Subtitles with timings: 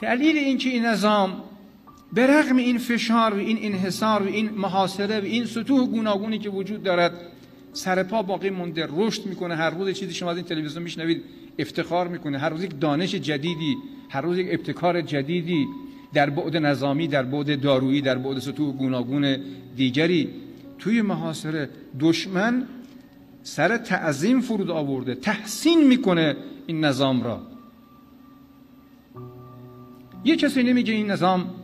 [0.00, 1.42] دلیل اینکه این نظام
[2.12, 6.50] به رغم این فشار و این انحصار و این محاصره و این سطوح گوناگونی که
[6.50, 7.12] وجود دارد
[7.72, 11.22] سر پا باقی مونده رشد می‌کنه هر روز چیزی شما از این تلویزیون میشنوید
[11.58, 13.76] افتخار می‌کنه هر روز یک دانش جدیدی
[14.08, 15.66] هر روز یک ابتکار جدیدی
[16.14, 19.36] در بعد نظامی در بعد دارویی در بعد سطوح گوناگون
[19.76, 20.28] دیگری.
[20.78, 21.70] توی محاصره
[22.00, 22.66] دشمن
[23.42, 26.36] سر تعظیم فرود آورده تحسین می‌کنه
[26.66, 27.57] این نظام را.
[30.24, 31.54] یه کسی نمیگه این نظام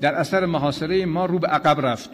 [0.00, 2.10] در اثر محاصره ما رو به عقب رفت.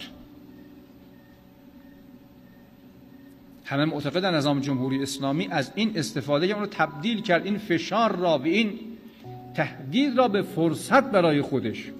[3.64, 8.38] همه معتقدن نظام جمهوری اسلامی از این استفاده اون رو تبدیل کرد این فشار را
[8.38, 8.78] و این
[9.54, 11.92] تهدید را به فرصت برای خودش.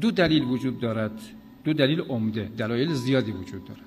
[0.00, 1.20] دو دلیل وجود دارد
[1.64, 3.80] دو دلیل عمده دلایل زیادی وجود دارد.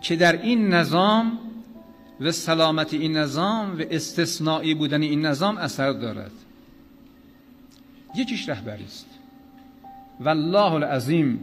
[0.00, 1.38] که در این نظام
[2.20, 6.32] و سلامت این نظام و استثنایی بودن این نظام اثر دارد
[8.14, 9.06] یکیش رهبری است
[10.20, 11.40] والله العظیم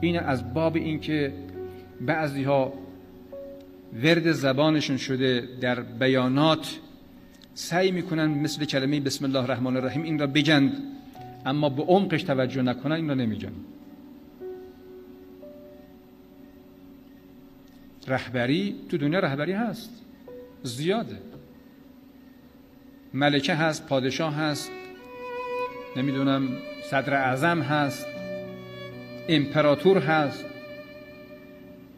[0.00, 1.32] این از باب اینکه
[2.00, 2.72] بعضی ها
[4.02, 6.78] ورد زبانشون شده در بیانات
[7.54, 10.72] سعی می‌کنن مثل کلمه بسم الله الرحمن الرحیم این را بگند
[11.46, 13.52] اما به عمقش توجه نکنن این را نمیگن
[18.08, 19.90] رهبری تو دنیا رهبری هست.
[20.62, 21.18] زیاده.
[23.14, 24.70] ملکه هست پادشاه هست
[25.96, 26.48] نمی‌دونم
[26.90, 28.06] صدر اعظم هست
[29.28, 30.44] امپراتور هست.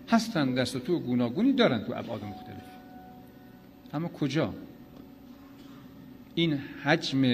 [0.08, 2.64] هستن در سطوح گوناگونی دارن تو ابعاد مختلف.
[3.94, 4.54] اما کجا؟
[6.34, 7.24] این حجم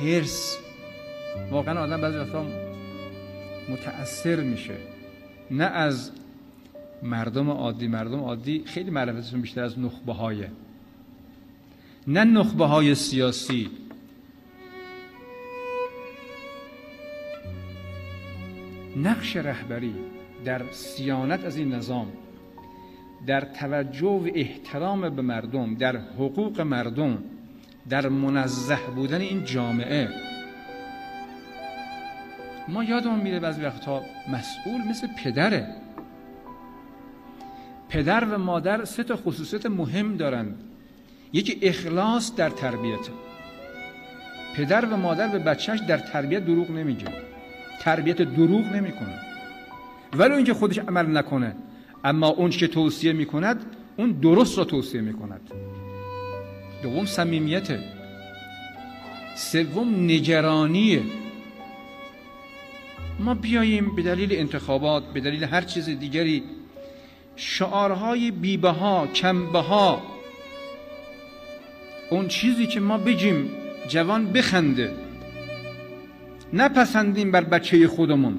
[0.00, 0.58] هرس
[1.50, 2.46] واقعا آدم بعضی وقتا
[3.68, 4.74] متأثر میشه.
[5.50, 6.10] نه از
[7.02, 10.44] مردم عادی مردم عادی خیلی معرفتشون بیشتر از نخبه های
[12.06, 13.70] نه نخبه های سیاسی.
[18.96, 19.94] نقش رهبری
[20.44, 22.06] در سیانت از این نظام
[23.26, 27.18] در توجه و احترام به مردم در حقوق مردم
[27.88, 30.08] در منزه بودن این جامعه.
[32.68, 34.02] ما یادمون میره بعضی وقتا
[34.32, 35.81] مسئول مثل پدره.
[37.92, 40.60] پدر و مادر سه تا خصوصیت مهم دارند
[41.32, 43.08] یکی اخلاص در تربیت.
[44.56, 47.04] پدر و مادر به بچهش در تربیت دروغ نمیگه.
[47.80, 49.20] تربیت دروغ نمی‌کنه.
[50.16, 51.56] ولو اینکه خودش عمل نکنه
[52.04, 53.66] اما اون که توصیه می‌کند
[53.96, 55.40] اون درست را توصیه می‌کند.
[56.82, 57.78] دوم صمیمیت
[59.36, 61.02] سوم نگرانیه.
[63.20, 66.42] ما بیاییم به دلیل انتخابات به دلیل هر چیز دیگری
[67.36, 70.02] شعارهای بیبه ها کمبه ها
[72.10, 73.50] اون چیزی که ما بگیم
[73.88, 74.90] جوان بخنده
[76.52, 78.38] نپسندیم بر بچه خودمون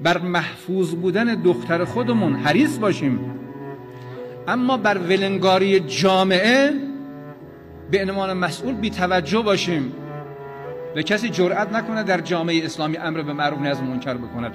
[0.00, 3.20] بر محفوظ بودن دختر خودمون حریص باشیم.
[4.48, 6.72] اما بر ولنگاری جامعه
[7.90, 9.92] به عنوان مسئول بی توجه باشیم
[10.96, 14.54] و کسی جرأت نکنه در جامعه اسلامی امر به معروف از منکر بکند.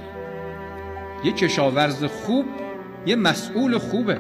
[1.24, 2.46] یه کشاورز خوب
[3.06, 4.20] یه مسئول خوبه.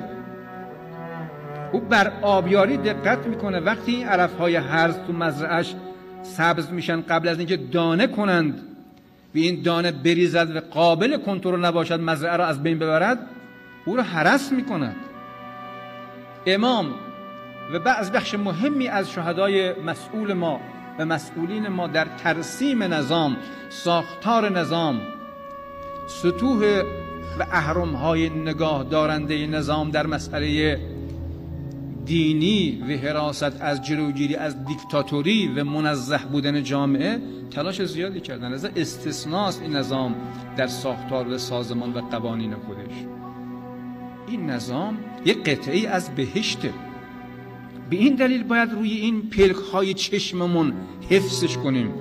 [1.72, 3.60] او بر آبیاری دقت می‌کنه.
[3.60, 5.76] وقتی این علف های هرز تو مزرعش
[6.24, 8.54] سبز میشن قبل از اینکه دانه کنند
[9.36, 13.20] و این دانه بریزد و قابل کنترل نباشد مزرعه را از بین ببرد
[13.86, 14.96] او را حرس می‌کند.
[16.46, 16.94] امام
[17.74, 20.60] و بعض بخش مهمی از شهدای مسئول ما
[21.00, 23.38] و مسئولین ما در ترسیم نظام
[23.70, 25.02] ساختار نظام
[26.08, 26.84] سطوح
[27.40, 30.80] و احرام های نگاه دارنده نظام در مسئله
[32.06, 37.20] دینی و حراست از جلوگیری از دیکتاتوری و منزه بودن جامعه
[37.52, 38.54] تلاش زیادی کردن.
[38.54, 40.16] از استثناست این نظام
[40.58, 42.96] در ساختار و سازمان و قوانین خودش.
[44.28, 46.74] این نظام یک قطعی از بهشته.
[47.90, 50.74] به این دلیل باید روی این پلک های چشممون
[51.10, 51.94] حفظش کنیم.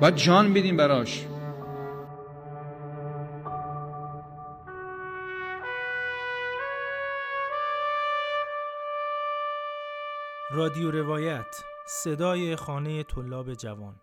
[0.00, 1.26] باید جان بدیم براش.
[10.50, 13.94] رادیو روایت صدای خانه طلاب جوان.